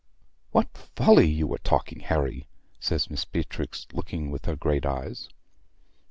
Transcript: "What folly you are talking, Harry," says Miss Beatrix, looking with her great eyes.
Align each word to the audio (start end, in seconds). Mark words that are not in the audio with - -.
"What 0.49 0.75
folly 0.95 1.27
you 1.29 1.53
are 1.53 1.59
talking, 1.59 1.99
Harry," 1.99 2.47
says 2.79 3.11
Miss 3.11 3.23
Beatrix, 3.23 3.85
looking 3.93 4.31
with 4.31 4.45
her 4.45 4.55
great 4.55 4.83
eyes. 4.83 5.29